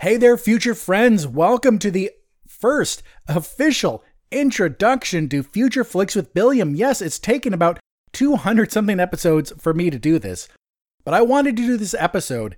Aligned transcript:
Hey 0.00 0.16
there, 0.16 0.38
future 0.38 0.74
friends. 0.74 1.26
Welcome 1.26 1.78
to 1.80 1.90
the 1.90 2.10
first 2.48 3.02
official 3.28 4.02
introduction 4.30 5.28
to 5.28 5.42
Future 5.42 5.84
Flicks 5.84 6.16
with 6.16 6.32
Billiam. 6.32 6.74
Yes, 6.74 7.02
it's 7.02 7.18
taken 7.18 7.52
about 7.52 7.78
200 8.14 8.72
something 8.72 8.98
episodes 8.98 9.52
for 9.58 9.74
me 9.74 9.90
to 9.90 9.98
do 9.98 10.18
this, 10.18 10.48
but 11.04 11.12
I 11.12 11.20
wanted 11.20 11.54
to 11.58 11.66
do 11.66 11.76
this 11.76 11.92
episode 11.92 12.56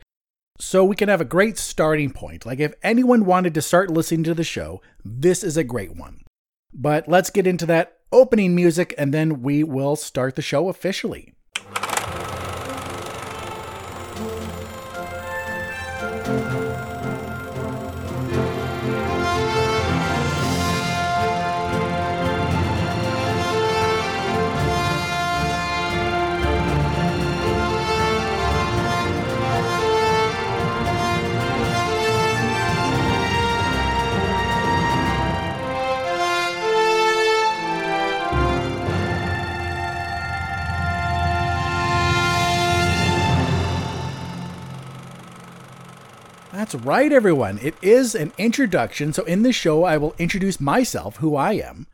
so 0.60 0.84
we 0.84 0.94
can 0.94 1.08
have 1.08 1.20
a 1.20 1.24
great 1.24 1.58
starting 1.58 2.12
point. 2.12 2.46
Like, 2.46 2.60
if 2.60 2.74
anyone 2.80 3.24
wanted 3.24 3.54
to 3.54 3.60
start 3.60 3.90
listening 3.90 4.22
to 4.22 4.34
the 4.34 4.44
show, 4.44 4.80
this 5.04 5.42
is 5.42 5.56
a 5.56 5.64
great 5.64 5.96
one. 5.96 6.22
But 6.72 7.08
let's 7.08 7.30
get 7.30 7.48
into 7.48 7.66
that 7.66 7.98
opening 8.12 8.54
music 8.54 8.94
and 8.96 9.12
then 9.12 9.42
we 9.42 9.64
will 9.64 9.96
start 9.96 10.36
the 10.36 10.42
show 10.42 10.68
officially. 10.68 11.34
That's 46.72 46.86
right, 46.86 47.12
everyone. 47.12 47.58
It 47.60 47.74
is 47.82 48.14
an 48.14 48.32
introduction. 48.38 49.12
So, 49.12 49.24
in 49.24 49.42
this 49.42 49.54
show, 49.54 49.84
I 49.84 49.98
will 49.98 50.14
introduce 50.16 50.58
myself, 50.58 51.16
who 51.16 51.36
I 51.36 51.52
am, 51.52 51.86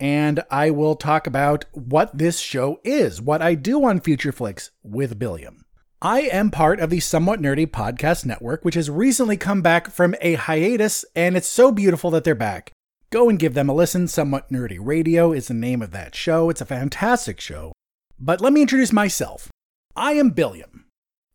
and 0.00 0.42
I 0.50 0.72
will 0.72 0.96
talk 0.96 1.28
about 1.28 1.66
what 1.70 2.18
this 2.18 2.40
show 2.40 2.80
is, 2.82 3.22
what 3.22 3.40
I 3.40 3.54
do 3.54 3.84
on 3.84 4.00
Future 4.00 4.32
Flicks 4.32 4.72
with 4.82 5.20
Billiam. 5.20 5.66
I 6.00 6.22
am 6.22 6.50
part 6.50 6.80
of 6.80 6.90
the 6.90 6.98
Somewhat 6.98 7.40
Nerdy 7.40 7.64
Podcast 7.64 8.26
Network, 8.26 8.64
which 8.64 8.74
has 8.74 8.90
recently 8.90 9.36
come 9.36 9.62
back 9.62 9.88
from 9.88 10.16
a 10.20 10.34
hiatus, 10.34 11.04
and 11.14 11.36
it's 11.36 11.46
so 11.46 11.70
beautiful 11.70 12.10
that 12.10 12.24
they're 12.24 12.34
back. 12.34 12.72
Go 13.10 13.28
and 13.28 13.38
give 13.38 13.54
them 13.54 13.68
a 13.68 13.74
listen. 13.74 14.08
Somewhat 14.08 14.50
Nerdy 14.50 14.78
Radio 14.80 15.32
is 15.32 15.46
the 15.46 15.54
name 15.54 15.80
of 15.80 15.92
that 15.92 16.16
show. 16.16 16.50
It's 16.50 16.60
a 16.60 16.66
fantastic 16.66 17.40
show. 17.40 17.70
But 18.18 18.40
let 18.40 18.52
me 18.52 18.62
introduce 18.62 18.92
myself. 18.92 19.48
I 19.94 20.14
am 20.14 20.30
Billiam 20.30 20.71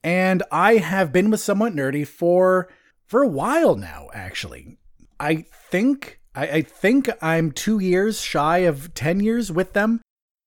and 0.03 0.43
I 0.51 0.75
have 0.75 1.11
been 1.11 1.29
with 1.29 1.39
Somewhat 1.39 1.73
Nerdy 1.73 2.07
for 2.07 2.69
for 3.05 3.23
a 3.23 3.27
while 3.27 3.75
now. 3.75 4.07
Actually, 4.13 4.77
I 5.19 5.45
think 5.51 6.19
I, 6.35 6.47
I 6.47 6.61
think 6.61 7.09
I'm 7.21 7.51
two 7.51 7.79
years 7.79 8.21
shy 8.21 8.59
of 8.59 8.93
ten 8.93 9.19
years 9.19 9.51
with 9.51 9.73
them. 9.73 10.01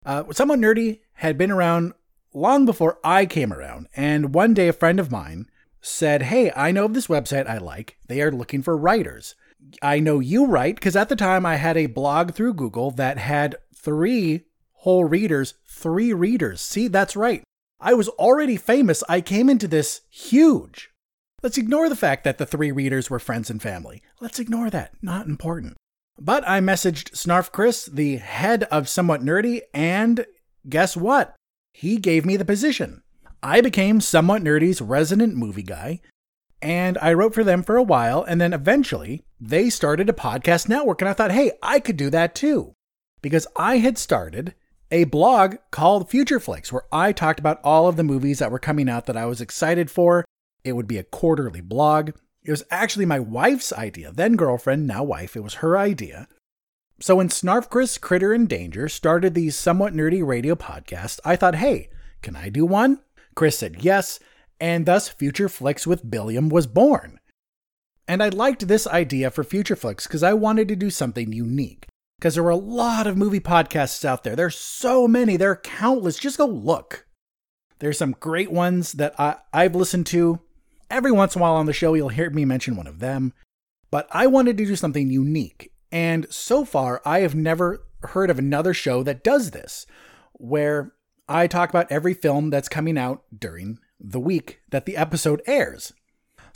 Uh, 0.05 0.25
Somewhat 0.33 0.59
Nerdy 0.59 1.01
had 1.15 1.37
been 1.37 1.51
around 1.51 1.93
long 2.33 2.65
before 2.65 2.98
I 3.05 3.27
came 3.27 3.53
around, 3.53 3.89
and 3.95 4.34
one 4.34 4.55
day 4.55 4.69
a 4.69 4.73
friend 4.73 5.01
of 5.01 5.11
mine 5.11 5.47
said, 5.81 6.23
"Hey, 6.23 6.53
I 6.55 6.73
know 6.73 6.84
of 6.84 6.95
this 6.95 7.09
website 7.09 7.48
I 7.48 7.59
like. 7.59 7.97
They 8.06 8.23
are 8.23 8.33
looking 8.33 8.62
for 8.62 8.77
writers." 8.77 9.34
I 9.83 10.01
know 10.01 10.21
you 10.21 10.47
write 10.47 10.77
because 10.77 10.97
at 10.97 11.09
the 11.09 11.17
time 11.17 11.45
I 11.45 11.56
had 11.56 11.77
a 11.77 11.87
blog 11.87 12.33
through 12.33 12.55
Google 12.55 12.91
that 12.93 13.19
had 13.19 13.56
three 13.75 14.47
whole 14.73 15.05
readers, 15.05 15.55
three 15.69 16.12
readers. 16.12 16.61
See, 16.61 16.89
that's 16.89 17.15
right. 17.17 17.43
I 17.81 17.95
was 17.95 18.09
already 18.11 18.56
famous. 18.56 19.03
I 19.09 19.20
came 19.20 19.48
into 19.48 19.67
this 19.67 20.03
huge. 20.11 20.91
Let's 21.42 21.56
ignore 21.56 21.89
the 21.89 21.97
fact 21.97 22.25
that 22.25 22.37
the 22.37 22.45
three 22.45 22.70
readers 22.70 23.09
were 23.09 23.19
friends 23.19 23.48
and 23.48 23.62
family. 23.62 24.03
Let's 24.20 24.39
ignore 24.39 24.69
that. 24.69 24.92
Not 25.00 25.27
important. 25.27 25.77
But 26.19 26.47
I 26.47 26.61
messaged 26.61 27.12
Snarf 27.12 27.50
Chris, 27.50 27.87
the 27.87 28.17
head 28.17 28.64
of 28.64 28.91
Somewhat 28.91 29.22
Nerdy, 29.22 29.62
and 29.72 30.27
guess 30.69 30.94
what? 30.94 31.34
He 31.72 31.97
gave 31.97 32.27
me 32.27 32.37
the 32.37 32.44
position. 32.44 33.03
I 33.43 33.62
became 33.62 34.03
Somewhat 34.03 34.43
Nerdy's 34.43 34.82
resident 34.82 35.34
movie 35.34 35.62
guy, 35.62 36.03
and 36.60 36.99
I 36.99 37.15
wrote 37.15 37.32
for 37.32 37.43
them 37.43 37.62
for 37.62 37.78
a 37.78 37.82
while, 37.82 38.22
and 38.22 38.38
then 38.38 38.53
eventually 38.53 39.25
they 39.41 39.71
started 39.71 40.10
a 40.10 40.12
podcast 40.12 40.69
network, 40.69 41.00
and 41.00 41.09
I 41.09 41.15
thought, 41.15 41.32
hey, 41.32 41.53
I 41.62 41.81
could 41.81 41.97
do 41.97 42.10
that 42.10 42.34
too. 42.34 42.75
Because 43.22 43.47
I 43.56 43.78
had 43.78 43.97
started 43.97 44.55
a 44.91 45.05
blog 45.05 45.56
called 45.71 46.11
Future 46.11 46.41
Flicks, 46.41 46.73
where 46.73 46.84
I 46.91 47.12
talked 47.12 47.39
about 47.39 47.61
all 47.62 47.87
of 47.87 47.97
the 47.97 48.03
movies 48.03 48.41
that 48.41 48.51
were 48.51 48.59
coming 48.59 48.89
out 48.89 49.06
that 49.06 49.17
I 49.17 49.27
was 49.27 49.41
excited 49.41 49.91
for. 49.91 50.25
It 50.65 50.73
would 50.73 50.89
be 50.89 50.99
a 50.99 51.05
quarterly 51.05 51.61
blog. 51.61 52.11
It 52.43 52.51
was 52.51 52.65
actually 52.71 53.06
my 53.06 53.21
wife's 53.21 53.73
idea, 53.73 54.12
then 54.12 54.37
girlfriend, 54.37 54.87
now 54.87 55.05
wife. 55.05 55.37
It 55.37 55.45
was 55.45 55.55
her 55.55 55.79
idea. 55.79 56.27
So 57.00 57.17
when 57.17 57.29
Snarf 57.29 57.71
Chris 57.71 57.99
Critter 57.99 58.33
and 58.33 58.49
Danger 58.49 58.89
started 58.89 59.34
the 59.34 59.50
somewhat 59.50 59.95
nerdy 59.95 60.27
radio 60.27 60.55
podcast, 60.55 61.21
I 61.25 61.37
thought, 61.37 61.55
hey, 61.55 61.89
can 62.21 62.37
I 62.37 62.49
do 62.49 62.67
one? 62.67 63.00
Chris 63.34 63.59
said 63.59 63.84
yes, 63.84 64.19
and 64.61 64.84
thus 64.84 65.09
Future 65.09 65.49
Flicks 65.49 65.87
with 65.87 66.11
Billiam 66.11 66.49
was 66.49 66.67
born. 66.67 67.21
And 68.09 68.23
I 68.23 68.29
liked 68.29 68.67
this 68.67 68.87
idea 68.89 69.31
for 69.31 69.45
Future 69.45 69.77
Flicks 69.77 70.06
because 70.06 70.23
I 70.23 70.34
wanted 70.34 70.67
to 70.69 70.77
do 70.77 70.91
something 70.91 71.33
unique 71.33 71.87
because 72.20 72.34
there 72.34 72.44
were 72.44 72.50
a 72.50 72.56
lot 72.56 73.06
of 73.06 73.16
movie 73.16 73.41
podcasts 73.41 74.04
out 74.04 74.25
there. 74.25 74.36
There's 74.36 74.58
so 74.58 75.08
many, 75.08 75.38
there 75.38 75.53
are 75.53 75.56
countless. 75.56 76.19
Just 76.19 76.36
go 76.36 76.44
look. 76.44 77.06
There's 77.78 77.97
some 77.97 78.14
great 78.20 78.53
ones 78.53 78.92
that 78.92 79.19
I, 79.19 79.36
I've 79.54 79.75
listened 79.75 80.04
to. 80.08 80.38
Every 80.91 81.10
once 81.10 81.34
in 81.34 81.41
a 81.41 81.42
while 81.42 81.54
on 81.54 81.64
the 81.64 81.72
show, 81.72 81.94
you'll 81.94 82.10
hear 82.10 82.28
me 82.28 82.44
mention 82.44 82.76
one 82.76 82.86
of 82.86 82.98
them. 82.98 83.32
But 83.91 84.06
I 84.10 84.26
wanted 84.26 84.58
to 84.58 84.66
do 84.66 84.76
something 84.76 85.08
unique. 85.08 85.72
And 85.91 86.26
so 86.31 86.66
far, 86.66 87.00
I 87.06 87.20
have 87.20 87.34
never 87.34 87.86
heard 88.03 88.28
of 88.28 88.38
another 88.38 88.75
show 88.75 89.02
that 89.02 89.25
does 89.25 89.52
this, 89.52 89.87
where 90.34 90.92
I 91.26 91.47
talk 91.47 91.70
about 91.70 91.91
every 91.91 92.12
film 92.12 92.50
that's 92.50 92.69
coming 92.69 92.98
out 92.98 93.22
during 93.37 93.78
the 93.98 94.20
week 94.20 94.60
that 94.70 94.84
the 94.84 94.98
episode 94.98 95.41
airs. 95.47 95.94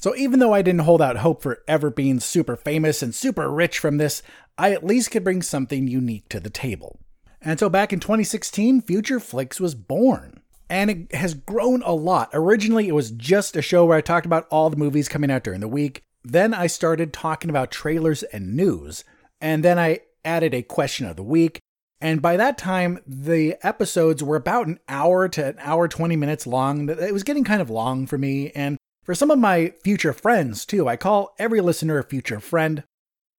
So 0.04 0.14
even 0.16 0.38
though 0.38 0.52
I 0.52 0.60
didn't 0.60 0.82
hold 0.82 1.00
out 1.00 1.16
hope 1.16 1.40
for 1.40 1.62
ever 1.66 1.88
being 1.88 2.20
super 2.20 2.56
famous 2.56 3.02
and 3.02 3.14
super 3.14 3.50
rich 3.50 3.78
from 3.78 3.96
this, 3.96 4.22
I 4.58 4.70
at 4.72 4.84
least 4.84 5.10
could 5.10 5.24
bring 5.24 5.40
something 5.40 5.88
unique 5.88 6.28
to 6.28 6.40
the 6.40 6.50
table. 6.50 7.00
And 7.40 7.58
so 7.58 7.70
back 7.70 7.90
in 7.90 8.00
2016, 8.00 8.82
Future 8.82 9.18
Flicks 9.18 9.60
was 9.60 9.74
born. 9.74 10.42
And 10.68 10.90
it 10.90 11.14
has 11.14 11.32
grown 11.32 11.82
a 11.84 11.94
lot. 11.94 12.28
Originally, 12.34 12.86
it 12.86 12.94
was 12.94 13.12
just 13.12 13.56
a 13.56 13.62
show 13.62 13.86
where 13.86 13.96
I 13.96 14.02
talked 14.02 14.26
about 14.26 14.46
all 14.50 14.68
the 14.68 14.76
movies 14.76 15.08
coming 15.08 15.30
out 15.30 15.42
during 15.42 15.60
the 15.60 15.68
week. 15.68 16.02
Then 16.22 16.52
I 16.52 16.66
started 16.66 17.14
talking 17.14 17.48
about 17.48 17.70
trailers 17.70 18.22
and 18.24 18.54
news. 18.54 19.04
And 19.40 19.64
then 19.64 19.78
I 19.78 20.00
added 20.22 20.52
a 20.52 20.60
question 20.60 21.06
of 21.06 21.16
the 21.16 21.22
week. 21.22 21.60
And 22.02 22.20
by 22.20 22.36
that 22.36 22.58
time, 22.58 22.98
the 23.06 23.56
episodes 23.62 24.22
were 24.22 24.36
about 24.36 24.66
an 24.66 24.80
hour 24.86 25.30
to 25.30 25.46
an 25.46 25.56
hour 25.60 25.88
20 25.88 26.14
minutes 26.14 26.46
long. 26.46 26.90
It 26.90 27.14
was 27.14 27.22
getting 27.22 27.44
kind 27.44 27.62
of 27.62 27.70
long 27.70 28.06
for 28.06 28.18
me. 28.18 28.50
And 28.50 28.76
for 29.04 29.14
some 29.14 29.30
of 29.30 29.38
my 29.38 29.74
future 29.82 30.12
friends, 30.12 30.64
too, 30.64 30.88
I 30.88 30.96
call 30.96 31.34
every 31.38 31.60
listener 31.60 31.98
a 31.98 32.04
future 32.04 32.40
friend. 32.40 32.84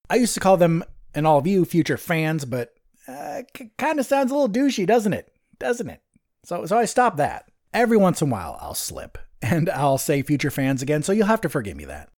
I 0.09 0.15
used 0.15 0.35
to 0.35 0.39
call 0.39 0.57
them 0.57 0.83
and 1.15 1.25
all 1.25 1.39
of 1.39 1.47
you 1.47 1.65
future 1.65 1.97
fans, 1.97 2.45
but 2.45 2.73
uh, 3.07 3.41
c- 3.55 3.71
kind 3.77 3.99
of 3.99 4.05
sounds 4.05 4.31
a 4.31 4.35
little 4.35 4.49
douchey, 4.49 4.85
doesn't 4.85 5.13
it? 5.13 5.31
Doesn't 5.59 5.89
it? 5.89 6.01
So, 6.43 6.65
so 6.65 6.77
I 6.77 6.85
stopped 6.85 7.17
that. 7.17 7.49
Every 7.73 7.97
once 7.97 8.21
in 8.21 8.29
a 8.29 8.31
while, 8.31 8.57
I'll 8.61 8.75
slip 8.75 9.17
and 9.41 9.69
I'll 9.69 9.97
say 9.97 10.21
future 10.21 10.51
fans 10.51 10.81
again, 10.81 11.01
so 11.01 11.11
you'll 11.11 11.27
have 11.27 11.41
to 11.41 11.49
forgive 11.49 11.77
me 11.77 11.85
that. 11.85 12.09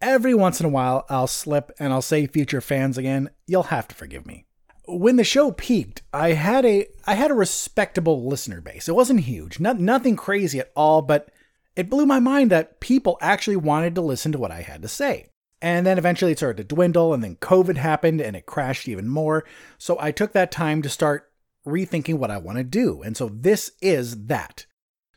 Every 0.00 0.34
once 0.34 0.60
in 0.60 0.66
a 0.66 0.70
while, 0.70 1.04
I'll 1.08 1.28
slip 1.28 1.72
and 1.78 1.92
I'll 1.92 2.02
say 2.02 2.26
future 2.26 2.60
fans 2.60 2.98
again. 2.98 3.30
You'll 3.46 3.64
have 3.64 3.88
to 3.88 3.94
forgive 3.94 4.26
me. 4.26 4.46
When 4.86 5.14
the 5.14 5.22
show 5.22 5.52
peaked, 5.52 6.02
I 6.12 6.32
had 6.32 6.64
a 6.66 6.86
I 7.06 7.14
had 7.14 7.30
a 7.30 7.34
respectable 7.34 8.26
listener 8.26 8.60
base. 8.60 8.88
It 8.88 8.96
wasn't 8.96 9.20
huge, 9.20 9.60
not, 9.60 9.78
nothing 9.78 10.16
crazy 10.16 10.58
at 10.58 10.72
all, 10.74 11.02
but 11.02 11.30
it 11.76 11.90
blew 11.90 12.06
my 12.06 12.20
mind 12.20 12.50
that 12.50 12.80
people 12.80 13.18
actually 13.20 13.56
wanted 13.56 13.94
to 13.94 14.00
listen 14.00 14.32
to 14.32 14.38
what 14.38 14.50
I 14.50 14.62
had 14.62 14.82
to 14.82 14.88
say. 14.88 15.28
And 15.60 15.86
then 15.86 15.96
eventually 15.96 16.32
it 16.32 16.38
started 16.38 16.68
to 16.68 16.74
dwindle, 16.74 17.14
and 17.14 17.22
then 17.22 17.36
COVID 17.36 17.76
happened 17.76 18.20
and 18.20 18.34
it 18.34 18.46
crashed 18.46 18.88
even 18.88 19.08
more. 19.08 19.44
So 19.78 19.96
I 20.00 20.10
took 20.10 20.32
that 20.32 20.50
time 20.50 20.82
to 20.82 20.88
start 20.88 21.30
rethinking 21.66 22.16
what 22.16 22.30
I 22.30 22.38
want 22.38 22.58
to 22.58 22.64
do. 22.64 23.02
And 23.02 23.16
so 23.16 23.28
this 23.28 23.70
is 23.80 24.26
that. 24.26 24.66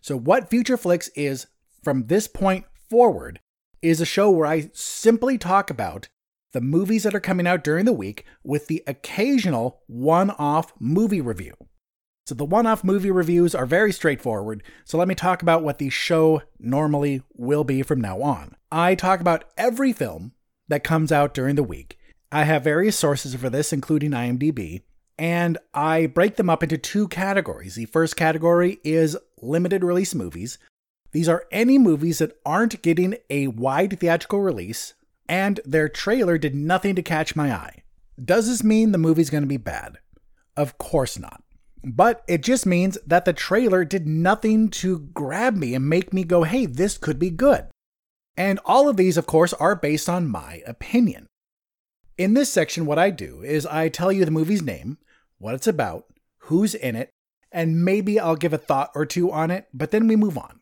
So, 0.01 0.15
what 0.15 0.51
Future 0.51 0.77
Flicks 0.77 1.09
is 1.15 1.47
from 1.83 2.03
this 2.03 2.27
point 2.27 2.65
forward 2.89 3.39
is 3.81 3.99
a 3.99 4.05
show 4.05 4.29
where 4.29 4.45
I 4.45 4.69
simply 4.73 5.39
talk 5.39 5.71
about 5.71 6.09
the 6.53 6.61
movies 6.61 7.03
that 7.03 7.15
are 7.15 7.19
coming 7.19 7.47
out 7.47 7.63
during 7.63 7.85
the 7.85 7.91
week 7.91 8.23
with 8.43 8.67
the 8.67 8.83
occasional 8.85 9.81
one 9.87 10.29
off 10.29 10.73
movie 10.79 11.21
review. 11.21 11.53
So, 12.27 12.33
the 12.35 12.45
one 12.45 12.65
off 12.65 12.83
movie 12.83 13.11
reviews 13.11 13.53
are 13.53 13.65
very 13.65 13.91
straightforward. 13.91 14.63
So, 14.83 14.97
let 14.97 15.07
me 15.07 15.15
talk 15.15 15.41
about 15.41 15.63
what 15.63 15.77
the 15.77 15.89
show 15.89 16.41
normally 16.59 17.21
will 17.35 17.63
be 17.63 17.83
from 17.83 18.01
now 18.01 18.21
on. 18.21 18.55
I 18.71 18.95
talk 18.95 19.19
about 19.19 19.45
every 19.57 19.93
film 19.93 20.33
that 20.67 20.83
comes 20.83 21.11
out 21.11 21.33
during 21.33 21.55
the 21.55 21.63
week. 21.63 21.99
I 22.31 22.43
have 22.43 22.63
various 22.63 22.97
sources 22.97 23.35
for 23.35 23.49
this, 23.49 23.71
including 23.71 24.11
IMDb, 24.11 24.81
and 25.19 25.57
I 25.73 26.07
break 26.07 26.35
them 26.35 26.49
up 26.49 26.63
into 26.63 26.77
two 26.77 27.07
categories. 27.07 27.75
The 27.75 27.85
first 27.85 28.15
category 28.15 28.79
is 28.83 29.17
limited 29.41 29.83
release 29.83 30.15
movies. 30.15 30.57
These 31.11 31.29
are 31.29 31.45
any 31.51 31.77
movies 31.77 32.17
that 32.17 32.37
aren't 32.45 32.81
getting 32.81 33.15
a 33.29 33.47
wide 33.47 33.99
theatrical 33.99 34.41
release 34.41 34.95
and 35.27 35.59
their 35.65 35.89
trailer 35.89 36.37
did 36.37 36.55
nothing 36.55 36.95
to 36.95 37.01
catch 37.01 37.35
my 37.35 37.51
eye. 37.51 37.83
Does 38.23 38.47
this 38.47 38.63
mean 38.63 38.91
the 38.91 38.97
movie's 38.97 39.29
going 39.29 39.43
to 39.43 39.47
be 39.47 39.57
bad? 39.57 39.97
Of 40.55 40.77
course 40.77 41.17
not. 41.17 41.41
But 41.85 42.23
it 42.27 42.41
just 42.41 42.65
means 42.65 42.97
that 43.05 43.25
the 43.25 43.33
trailer 43.33 43.85
did 43.85 44.07
nothing 44.07 44.69
to 44.69 44.99
grab 44.99 45.55
me 45.55 45.75
and 45.75 45.87
make 45.87 46.11
me 46.11 46.23
go, 46.23 46.41
hey, 46.41 46.65
this 46.65 46.97
could 46.97 47.19
be 47.19 47.29
good. 47.29 47.67
And 48.35 48.59
all 48.65 48.89
of 48.89 48.97
these, 48.97 49.17
of 49.17 49.27
course, 49.27 49.53
are 49.53 49.75
based 49.75 50.09
on 50.09 50.27
my 50.27 50.63
opinion. 50.65 51.27
In 52.17 52.33
this 52.33 52.51
section, 52.51 52.87
what 52.87 52.97
I 52.97 53.11
do 53.11 53.43
is 53.43 53.67
I 53.67 53.89
tell 53.89 54.11
you 54.11 54.25
the 54.25 54.31
movie's 54.31 54.63
name, 54.63 54.97
what 55.37 55.53
it's 55.53 55.67
about, 55.67 56.05
who's 56.39 56.73
in 56.73 56.95
it, 56.95 57.11
and 57.51 57.85
maybe 57.85 58.19
I'll 58.19 58.35
give 58.35 58.53
a 58.53 58.57
thought 58.57 58.89
or 58.95 59.05
two 59.05 59.31
on 59.31 59.51
it, 59.51 59.67
but 59.71 59.91
then 59.91 60.07
we 60.07 60.15
move 60.15 60.39
on. 60.39 60.61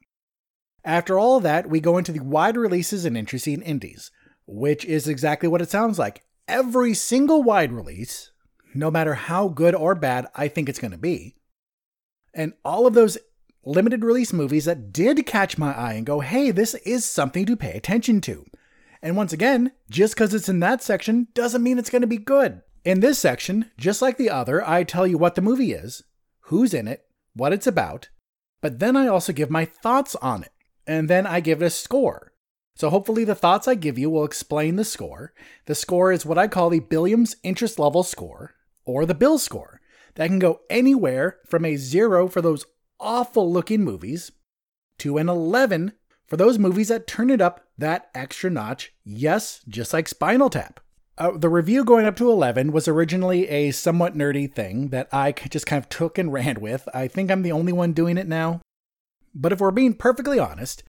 After 0.84 1.18
all 1.18 1.40
that, 1.40 1.70
we 1.70 1.80
go 1.80 1.98
into 1.98 2.12
the 2.12 2.20
wide 2.20 2.58
releases 2.58 3.06
and 3.06 3.18
interesting 3.18 3.62
indies, 3.62 4.12
which 4.46 4.84
is 4.84 5.08
exactly 5.08 5.48
what 5.48 5.62
it 5.62 5.70
sounds 5.70 5.98
like. 5.98 6.26
Every 6.50 6.94
single 6.94 7.42
wide 7.42 7.72
release, 7.72 8.33
no 8.76 8.92
matter 8.92 9.14
how 9.14 9.48
good 9.48 9.76
or 9.76 9.96
bad 9.96 10.28
I 10.36 10.48
think 10.48 10.70
it's 10.70 10.80
going 10.80 10.92
to 10.92 10.98
be, 10.98 11.36
and 12.34 12.54
all 12.64 12.88
of 12.88 12.94
those 12.94 13.18
limited 13.66 14.04
release 14.04 14.34
movies 14.34 14.66
that 14.66 14.92
did 14.92 15.26
catch 15.26 15.58
my 15.58 15.74
eye 15.74 15.94
and 15.94 16.06
go, 16.06 16.20
hey, 16.20 16.52
this 16.52 16.74
is 16.86 17.06
something 17.06 17.46
to 17.46 17.56
pay 17.56 17.72
attention 17.72 18.20
to. 18.22 18.46
And 19.02 19.16
once 19.16 19.34
again, 19.34 19.72
just 19.90 20.16
because 20.16 20.34
it's 20.34 20.50
in 20.50 20.60
that 20.62 20.82
section 20.82 21.28
doesn't 21.34 21.64
mean 21.64 21.78
it's 21.78 21.90
going 21.90 22.02
to 22.02 22.08
be 22.08 22.18
good. 22.18 22.62
In 22.84 23.00
this 23.00 23.20
section, 23.20 23.72
just 23.78 24.02
like 24.02 24.18
the 24.18 24.30
other, 24.30 24.68
I 24.68 24.84
tell 24.84 25.08
you 25.08 25.18
what 25.18 25.36
the 25.36 25.42
movie 25.42 25.72
is, 25.72 26.04
who's 26.42 26.74
in 26.74 26.88
it, 26.88 27.06
what 27.34 27.54
it's 27.54 27.68
about, 27.68 28.10
but 28.62 28.80
then 28.80 28.96
I 28.96 29.08
also 29.08 29.34
give 29.34 29.50
my 29.50 29.66
thoughts 29.66 30.16
on 30.16 30.44
it 30.44 30.52
and 30.86 31.10
then 31.10 31.26
I 31.26 31.40
give 31.40 31.62
it 31.62 31.66
a 31.66 31.70
score. 31.70 32.34
So 32.76 32.90
hopefully 32.90 33.24
the 33.24 33.36
thoughts 33.36 33.68
I 33.68 33.76
give 33.76 33.98
you 33.98 34.10
will 34.10 34.26
explain 34.26 34.76
the 34.76 34.84
score. 34.84 35.34
The 35.66 35.76
score 35.76 36.12
is 36.12 36.26
what 36.26 36.38
I 36.38 36.48
call 36.48 36.70
the 36.70 36.80
Billiams 36.80 37.36
interest 37.44 37.78
level 37.80 38.04
score, 38.04 38.56
or 38.86 39.06
the 39.06 39.16
Bill 39.16 39.38
score. 39.38 39.82
That 40.16 40.28
can 40.28 40.40
go 40.40 40.62
anywhere 40.70 41.38
from 41.46 41.66
a 41.66 41.76
zero 41.76 42.28
for 42.28 42.42
those 42.42 42.66
awful 43.00 43.52
looking 43.52 43.84
movies 43.84 44.32
to 45.00 45.18
an 45.18 45.28
11 45.28 45.94
for 46.28 46.38
those 46.38 46.60
movies 46.60 46.88
that 46.88 47.08
turn 47.08 47.30
it 47.30 47.42
up 47.42 47.68
that 47.78 48.10
extra 48.14 48.50
notch. 48.50 48.94
Yes, 49.04 49.62
just 49.68 49.94
like 49.94 50.08
Spinal 50.08 50.50
Tap. 50.50 50.80
Uh, 51.18 51.32
the 51.38 51.50
review 51.50 51.84
going 51.84 52.06
up 52.06 52.16
to 52.16 52.30
11 52.30 52.72
was 52.72 52.88
originally 52.88 53.48
a 53.48 53.72
somewhat 53.72 54.16
nerdy 54.16 54.52
thing 54.52 54.90
that 54.90 55.08
I 55.12 55.32
just 55.32 55.68
kind 55.68 55.84
of 55.84 55.90
took 55.90 56.18
and 56.18 56.34
ran 56.34 56.60
with. 56.60 56.88
I 56.94 57.08
think 57.08 57.30
I'm 57.30 57.44
the 57.44 57.52
only 57.52 57.74
one 57.74 57.94
doing 57.94 58.18
it 58.18 58.28
now. 58.28 58.62
But 59.36 59.52
if 59.52 59.60
we're 59.60 59.72
being 59.72 59.94
perfectly 59.94 60.40
honest, 60.40 60.84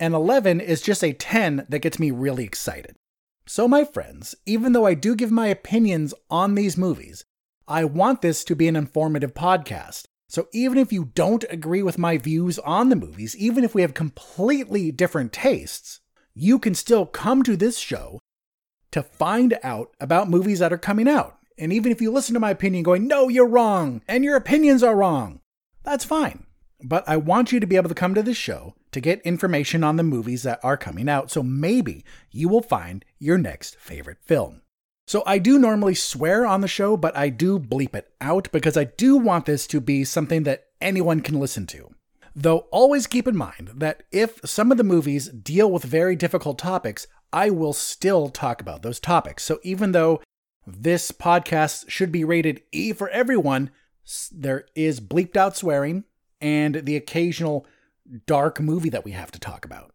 an 0.00 0.14
11 0.14 0.60
is 0.60 0.80
just 0.80 1.04
a 1.04 1.12
10 1.12 1.66
that 1.68 1.80
gets 1.80 1.98
me 1.98 2.10
really 2.10 2.44
excited. 2.44 2.96
So, 3.46 3.68
my 3.68 3.84
friends, 3.84 4.34
even 4.46 4.72
though 4.72 4.86
I 4.86 4.94
do 4.94 5.14
give 5.14 5.30
my 5.30 5.48
opinions 5.48 6.14
on 6.30 6.54
these 6.54 6.78
movies, 6.78 7.26
I 7.68 7.84
want 7.84 8.22
this 8.22 8.42
to 8.44 8.56
be 8.56 8.68
an 8.68 8.76
informative 8.76 9.34
podcast. 9.34 10.04
So, 10.28 10.48
even 10.54 10.78
if 10.78 10.92
you 10.92 11.12
don't 11.14 11.44
agree 11.50 11.82
with 11.82 11.98
my 11.98 12.16
views 12.16 12.58
on 12.60 12.88
the 12.88 12.96
movies, 12.96 13.36
even 13.36 13.62
if 13.62 13.74
we 13.74 13.82
have 13.82 13.92
completely 13.92 14.90
different 14.90 15.34
tastes, 15.34 16.00
you 16.34 16.58
can 16.58 16.74
still 16.74 17.04
come 17.04 17.42
to 17.42 17.54
this 17.54 17.76
show 17.76 18.18
to 18.92 19.02
find 19.02 19.58
out 19.62 19.94
about 20.00 20.30
movies 20.30 20.60
that 20.60 20.72
are 20.72 20.78
coming 20.78 21.06
out. 21.06 21.36
And 21.58 21.70
even 21.70 21.92
if 21.92 22.00
you 22.00 22.10
listen 22.10 22.32
to 22.32 22.40
my 22.40 22.50
opinion 22.50 22.82
going, 22.82 23.06
no, 23.06 23.28
you're 23.28 23.46
wrong, 23.46 24.00
and 24.08 24.24
your 24.24 24.36
opinions 24.36 24.82
are 24.82 24.96
wrong, 24.96 25.40
that's 25.82 26.04
fine 26.04 26.46
but 26.84 27.02
I 27.08 27.16
want 27.16 27.50
you 27.50 27.60
to 27.60 27.66
be 27.66 27.76
able 27.76 27.88
to 27.88 27.94
come 27.94 28.14
to 28.14 28.22
this 28.22 28.36
show 28.36 28.74
to 28.94 29.00
get 29.00 29.20
information 29.20 29.84
on 29.84 29.96
the 29.96 30.02
movies 30.02 30.42
that 30.44 30.58
are 30.64 30.76
coming 30.76 31.08
out, 31.08 31.30
so 31.30 31.42
maybe 31.42 32.04
you 32.30 32.48
will 32.48 32.62
find 32.62 33.04
your 33.18 33.36
next 33.36 33.76
favorite 33.76 34.18
film. 34.22 34.62
So 35.06 35.22
I 35.26 35.38
do 35.38 35.58
normally 35.58 35.94
swear 35.94 36.46
on 36.46 36.62
the 36.62 36.68
show, 36.68 36.96
but 36.96 37.14
I 37.14 37.28
do 37.28 37.58
bleep 37.58 37.94
it 37.94 38.10
out 38.20 38.48
because 38.52 38.76
I 38.76 38.84
do 38.84 39.16
want 39.18 39.44
this 39.44 39.66
to 39.66 39.80
be 39.80 40.02
something 40.04 40.44
that 40.44 40.68
anyone 40.80 41.20
can 41.20 41.38
listen 41.38 41.66
to. 41.68 41.94
Though 42.34 42.66
always 42.70 43.06
keep 43.06 43.28
in 43.28 43.36
mind 43.36 43.70
that 43.74 44.04
if 44.10 44.40
some 44.44 44.72
of 44.72 44.78
the 44.78 44.82
movies 44.82 45.28
deal 45.28 45.70
with 45.70 45.84
very 45.84 46.16
difficult 46.16 46.58
topics, 46.58 47.06
I 47.32 47.50
will 47.50 47.74
still 47.74 48.28
talk 48.28 48.60
about 48.60 48.82
those 48.82 48.98
topics. 48.98 49.44
So 49.44 49.60
even 49.62 49.92
though 49.92 50.22
this 50.66 51.12
podcast 51.12 51.90
should 51.90 52.10
be 52.10 52.24
rated 52.24 52.62
E 52.72 52.92
for 52.92 53.08
everyone, 53.10 53.70
there 54.32 54.64
is 54.74 55.00
bleeped 55.00 55.36
out 55.36 55.56
swearing, 55.56 56.04
and 56.40 56.86
the 56.86 56.96
occasional 56.96 57.66
dark 58.26 58.60
movie 58.60 58.90
that 58.90 59.04
we 59.04 59.12
have 59.12 59.30
to 59.32 59.40
talk 59.40 59.64
about. 59.64 59.92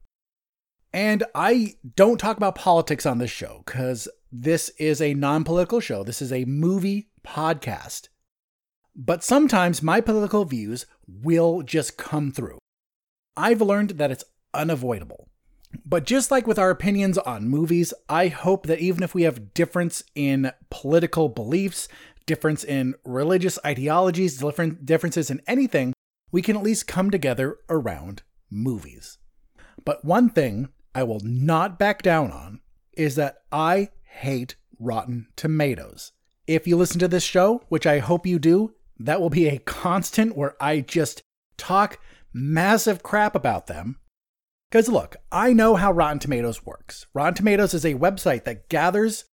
And 0.92 1.24
I 1.36 1.76
don't 1.96 2.20
talk 2.20 2.38
about 2.38 2.56
politics 2.56 3.06
on 3.06 3.20
this 3.20 3.30
show 3.30 3.62
because 3.66 4.08
this 4.32 4.70
is 4.80 5.02
a 5.02 5.14
non 5.14 5.44
political 5.44 5.80
show. 5.80 6.04
This 6.04 6.22
is 6.22 6.34
a 6.34 6.46
movie 6.46 7.10
podcast. 7.26 8.08
But 8.96 9.24
sometimes 9.24 9.84
my 9.84 10.02
political 10.02 10.46
views 10.46 10.86
will 11.08 11.62
just 11.62 11.98
come 11.98 12.32
through. 12.32 12.58
I've 13.38 13.62
learned 13.62 13.92
that 13.92 14.12
it's 14.12 14.24
unavoidable. 14.54 15.30
But 15.86 16.06
just 16.06 16.32
like 16.32 16.48
with 16.48 16.58
our 16.58 16.72
opinions 16.72 17.18
on 17.20 17.48
movies, 17.48 17.94
I 18.10 18.28
hope 18.28 18.66
that 18.66 18.80
even 18.80 19.04
if 19.04 19.14
we 19.14 19.24
have 19.24 19.54
difference 19.54 20.04
in 20.16 20.52
political 20.72 21.30
beliefs, 21.30 21.88
difference 22.26 22.64
in 22.64 22.96
religious 23.06 23.60
ideologies, 23.64 24.44
differences 24.84 25.30
in 25.30 25.42
anything, 25.46 25.94
we 26.32 26.42
can 26.42 26.56
at 26.56 26.64
least 26.64 26.88
come 26.88 27.10
together 27.12 27.58
around 27.70 28.24
movies. 28.50 29.18
But 29.86 30.04
one 30.06 30.30
thing 30.30 30.70
I 30.94 31.04
will 31.04 31.22
not 31.24 31.80
back 31.80 32.02
down 32.02 32.32
on 32.32 32.62
is 32.94 33.16
that 33.16 33.38
I 33.52 33.90
hate 34.04 34.56
Rotten 34.80 35.28
Tomatoes. 35.36 36.12
If 36.48 36.68
you 36.68 36.78
listen 36.78 37.00
to 37.00 37.08
this 37.08 37.24
show, 37.24 37.62
which 37.70 37.86
I 37.86 38.00
hope 38.00 38.26
you 38.26 38.40
do, 38.40 38.74
that 38.98 39.22
will 39.22 39.30
be 39.30 39.48
a 39.48 39.60
constant 39.60 40.36
where 40.36 40.56
I 40.62 40.82
just 40.82 41.22
talk 41.58 42.00
massive 42.34 43.04
crap 43.04 43.36
about 43.36 43.68
them. 43.68 43.98
Because 44.70 44.90
look, 44.90 45.16
I 45.32 45.54
know 45.54 45.76
how 45.76 45.92
Rotten 45.92 46.20
Tomatoes 46.20 46.66
works. 46.66 47.06
Rotten 47.14 47.34
Tomatoes 47.34 47.74
is 47.74 47.86
a 47.86 47.96
website 47.96 48.44
that 48.44 48.70
gathers 48.70 49.26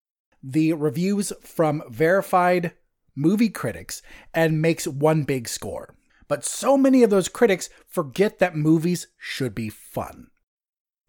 the 0.42 0.72
reviews 0.72 1.32
from 1.42 1.82
verified 1.88 2.72
movie 3.14 3.48
critics 3.48 4.02
and 4.32 4.62
makes 4.62 4.86
one 4.86 5.24
big 5.24 5.48
score. 5.48 5.96
But 6.28 6.44
so 6.44 6.76
many 6.76 7.02
of 7.02 7.10
those 7.10 7.28
critics 7.28 7.70
forget 7.86 8.38
that 8.38 8.56
movies 8.56 9.06
should 9.16 9.54
be 9.54 9.68
fun. 9.68 10.28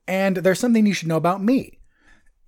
And 0.07 0.37
there's 0.37 0.59
something 0.59 0.85
you 0.85 0.93
should 0.93 1.07
know 1.07 1.17
about 1.17 1.43
me. 1.43 1.79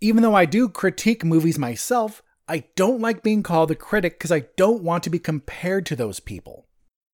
Even 0.01 0.23
though 0.23 0.35
I 0.35 0.45
do 0.45 0.69
critique 0.69 1.25
movies 1.25 1.57
myself, 1.57 2.23
I 2.47 2.65
don't 2.75 3.01
like 3.01 3.21
being 3.21 3.43
called 3.43 3.69
a 3.69 3.75
critic 3.75 4.17
because 4.17 4.31
I 4.31 4.45
don't 4.55 4.83
want 4.83 5.03
to 5.03 5.09
be 5.09 5.19
compared 5.19 5.85
to 5.87 5.95
those 5.95 6.19
people. 6.19 6.67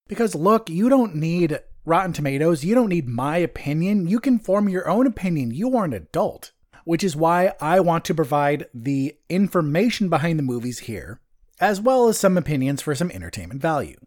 Because 0.07 0.35
look, 0.35 0.69
you 0.69 0.87
don't 0.87 1.15
need 1.15 1.59
Rotten 1.83 2.13
Tomatoes, 2.13 2.63
you 2.63 2.75
don't 2.75 2.89
need 2.89 3.07
my 3.07 3.37
opinion, 3.37 4.07
you 4.07 4.19
can 4.19 4.39
form 4.39 4.69
your 4.69 4.87
own 4.87 5.07
opinion. 5.07 5.51
You 5.51 5.75
are 5.77 5.85
an 5.85 5.93
adult. 5.93 6.51
Which 6.83 7.03
is 7.03 7.15
why 7.15 7.53
I 7.59 7.79
want 7.79 8.05
to 8.05 8.13
provide 8.13 8.67
the 8.71 9.17
information 9.27 10.07
behind 10.07 10.37
the 10.37 10.43
movies 10.43 10.79
here, 10.79 11.19
as 11.59 11.81
well 11.81 12.07
as 12.07 12.19
some 12.19 12.37
opinions 12.37 12.83
for 12.83 12.93
some 12.93 13.09
entertainment 13.09 13.59
value. 13.59 13.97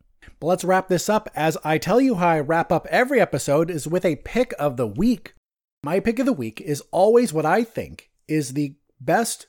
But 0.40 0.46
let's 0.46 0.64
wrap 0.64 0.88
this 0.88 1.08
up. 1.08 1.28
As 1.34 1.56
I 1.64 1.78
tell 1.78 2.00
you 2.00 2.16
how 2.16 2.28
I 2.28 2.40
wrap 2.40 2.70
up 2.70 2.86
every 2.90 3.20
episode 3.20 3.70
is 3.70 3.88
with 3.88 4.04
a 4.04 4.16
pick 4.16 4.54
of 4.58 4.76
the 4.76 4.86
week. 4.86 5.34
My 5.82 6.00
pick 6.00 6.18
of 6.18 6.26
the 6.26 6.32
week 6.32 6.60
is 6.60 6.82
always 6.90 7.32
what 7.32 7.46
I 7.46 7.64
think 7.64 8.10
is 8.26 8.52
the 8.52 8.76
best 9.00 9.46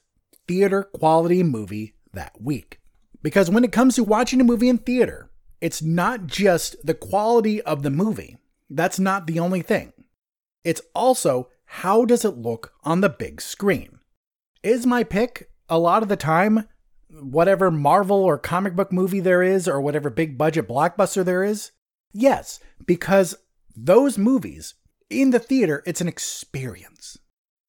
theater 0.47 0.83
quality 0.83 1.43
movie 1.43 1.95
that 2.13 2.41
week. 2.41 2.79
Because 3.21 3.49
when 3.49 3.63
it 3.63 3.71
comes 3.71 3.95
to 3.95 4.03
watching 4.03 4.39
a 4.41 4.45
movie 4.45 4.69
in 4.69 4.77
theater, 4.77 5.29
it's 5.61 5.81
not 5.81 6.25
just 6.25 6.75
the 6.85 6.93
quality 6.93 7.61
of 7.61 7.83
the 7.83 7.89
movie. 7.89 8.37
That's 8.69 8.99
not 8.99 9.27
the 9.27 9.39
only 9.39 9.61
thing. 9.61 9.93
It's 10.63 10.81
also 10.95 11.49
how 11.65 12.05
does 12.05 12.25
it 12.25 12.37
look 12.37 12.73
on 12.83 13.01
the 13.01 13.09
big 13.09 13.41
screen? 13.41 13.99
Is 14.63 14.85
my 14.85 15.03
pick 15.03 15.51
a 15.67 15.77
lot 15.77 16.01
of 16.01 16.09
the 16.09 16.15
time 16.15 16.67
whatever 17.09 17.71
Marvel 17.71 18.23
or 18.23 18.37
comic 18.37 18.75
book 18.75 18.91
movie 18.91 19.19
there 19.19 19.43
is, 19.43 19.67
or 19.67 19.81
whatever 19.81 20.09
big 20.09 20.37
budget 20.37 20.67
blockbuster 20.67 21.23
there 21.23 21.43
is? 21.43 21.71
Yes, 22.11 22.59
because 22.85 23.35
those 23.75 24.17
movies 24.17 24.75
in 25.09 25.31
the 25.31 25.39
theater, 25.39 25.83
it's 25.85 26.01
an 26.01 26.07
experience 26.07 27.17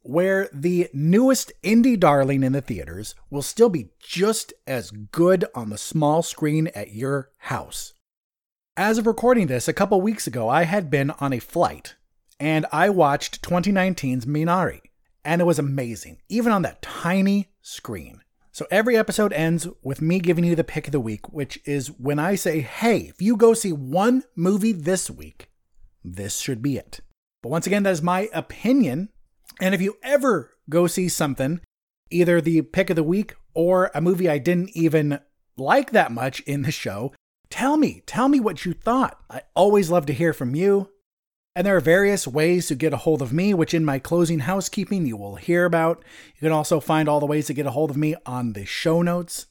where 0.03 0.49
the 0.53 0.89
newest 0.93 1.53
indie 1.63 1.99
darling 1.99 2.43
in 2.43 2.53
the 2.53 2.61
theaters 2.61 3.15
will 3.29 3.43
still 3.43 3.69
be 3.69 3.91
just 3.99 4.53
as 4.67 4.91
good 4.91 5.45
on 5.55 5.71
the 5.71 5.79
small 5.79 6.23
screen 6.23 6.69
at 6.69 6.95
your 6.95 7.31
house. 7.39 7.93
As 8.77 8.99
of 8.99 9.07
recording 9.07 9.47
this, 9.47 9.69
a 9.69 9.75
couple 9.75 10.01
weeks 10.01 10.27
ago, 10.27 10.49
I 10.49 10.65
had 10.65 10.91
been 10.91 11.11
on 11.13 11.33
a 11.33 11.39
flight 11.39 11.97
and 12.39 12.65
I 12.73 12.89
watched 12.89 13.43
2019's 13.43 14.25
Minari, 14.25 14.81
and 15.23 15.43
it 15.43 15.45
was 15.45 15.59
amazing, 15.59 16.23
even 16.31 16.51
on 16.53 16.63
that 16.63 16.81
tiny 16.81 17.51
screen. 17.61 18.23
So 18.61 18.67
every 18.71 18.95
episode 18.95 19.33
ends 19.33 19.67
with 19.83 20.03
me 20.03 20.19
giving 20.19 20.45
you 20.45 20.55
the 20.55 20.63
pick 20.63 20.87
of 20.87 20.93
the 20.93 21.01
week, 21.01 21.33
which 21.33 21.59
is 21.65 21.91
when 21.93 22.19
I 22.19 22.35
say, 22.35 22.61
hey, 22.61 22.99
if 23.09 23.23
you 23.23 23.35
go 23.35 23.55
see 23.55 23.73
one 23.73 24.23
movie 24.37 24.73
this 24.73 25.09
week, 25.09 25.49
this 26.05 26.37
should 26.37 26.61
be 26.61 26.77
it. 26.77 27.01
But 27.43 27.49
once 27.49 27.67
again, 27.67 27.85
that 27.85 27.93
is 27.93 28.03
my 28.03 28.29
opinion. 28.35 29.09
And 29.63 29.75
if 29.75 29.81
you 29.81 29.97
ever 30.03 30.51
go 30.69 30.87
see 30.87 31.09
something 31.09 31.63
either 32.11 32.39
the 32.39 32.61
pick 32.61 32.91
of 32.91 32.97
the 32.97 33.03
week 33.03 33.35
or 33.55 33.91
a 33.95 34.03
movie 34.03 34.29
I 34.29 34.37
didn't 34.37 34.77
even 34.77 35.21
like 35.57 35.93
that 35.93 36.13
much 36.13 36.41
in 36.41 36.61
the 36.61 36.71
show, 36.71 37.15
tell 37.49 37.79
me, 37.79 38.03
tell 38.05 38.29
me 38.29 38.41
what 38.41 38.67
you 38.67 38.75
thought. 38.75 39.19
I 39.31 39.41
always 39.55 39.89
love 39.89 40.05
to 40.05 40.13
hear 40.13 40.35
from 40.35 40.55
you. 40.55 40.91
And 41.57 41.67
there 41.67 41.77
are 41.77 41.81
various 41.81 42.29
ways 42.29 42.69
to 42.69 42.77
get 42.77 42.93
a 42.93 42.99
hold 42.99 43.21
of 43.21 43.33
me, 43.33 43.53
which 43.55 43.75
in 43.75 43.85
my 43.85 43.99
closing 43.99 44.41
housekeeping 44.41 45.05
you 45.05 45.17
will 45.17 45.35
hear 45.35 45.65
about. 45.65 46.05
You 46.37 46.41
can 46.47 46.53
also 46.53 46.79
find 46.79 47.09
all 47.09 47.19
the 47.19 47.27
ways 47.27 47.47
to 47.49 47.55
get 47.55 47.67
a 47.67 47.73
hold 47.73 47.91
of 47.91 47.97
me 47.97 48.15
on 48.25 48.53
the 48.53 48.65
show 48.65 49.03
notes. 49.03 49.47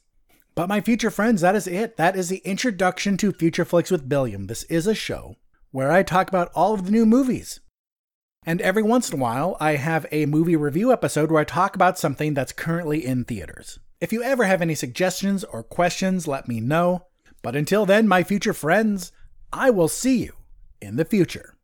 But 0.54 0.68
my 0.68 0.80
future 0.80 1.10
friends, 1.10 1.42
that 1.42 1.54
is 1.54 1.66
it. 1.66 1.96
That 1.98 2.16
is 2.16 2.28
the 2.28 2.38
introduction 2.38 3.16
to 3.18 3.32
Future 3.32 3.64
Flicks 3.66 3.90
with 3.90 4.08
Billiam. 4.08 4.46
This 4.46 4.62
is 4.64 4.86
a 4.86 4.94
show 4.94 5.36
where 5.72 5.92
I 5.92 6.02
talk 6.02 6.28
about 6.28 6.50
all 6.54 6.74
of 6.74 6.86
the 6.86 6.90
new 6.90 7.04
movies. 7.04 7.60
And 8.44 8.62
every 8.62 8.82
once 8.82 9.10
in 9.10 9.18
a 9.18 9.22
while, 9.22 9.56
I 9.60 9.76
have 9.76 10.06
a 10.10 10.24
movie 10.24 10.56
review 10.56 10.92
episode 10.92 11.30
where 11.30 11.42
I 11.42 11.44
talk 11.44 11.74
about 11.74 11.98
something 11.98 12.32
that's 12.32 12.52
currently 12.52 13.04
in 13.04 13.24
theaters. 13.24 13.78
If 14.00 14.12
you 14.12 14.22
ever 14.22 14.44
have 14.44 14.62
any 14.62 14.74
suggestions 14.74 15.44
or 15.44 15.62
questions, 15.62 16.26
let 16.26 16.48
me 16.48 16.60
know. 16.60 17.06
But 17.42 17.54
until 17.54 17.84
then, 17.84 18.08
my 18.08 18.22
future 18.22 18.54
friends, 18.54 19.12
I 19.52 19.68
will 19.68 19.88
see 19.88 20.24
you 20.24 20.32
in 20.80 20.96
the 20.96 21.04
future. 21.04 21.56